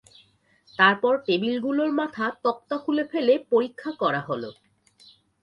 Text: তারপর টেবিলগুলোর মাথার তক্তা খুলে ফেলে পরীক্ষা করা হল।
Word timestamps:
তারপর 0.79 1.13
টেবিলগুলোর 1.27 1.91
মাথার 1.99 2.31
তক্তা 2.43 2.75
খুলে 2.83 3.03
ফেলে 3.11 3.33
পরীক্ষা 3.51 3.91
করা 4.01 4.21
হল। 4.27 4.43